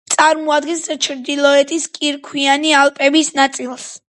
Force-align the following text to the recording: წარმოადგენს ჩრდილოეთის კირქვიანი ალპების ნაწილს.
წარმოადგენს 0.11 0.85
ჩრდილოეთის 1.07 1.85
კირქვიანი 1.99 2.73
ალპების 2.81 3.31
ნაწილს. 3.43 3.87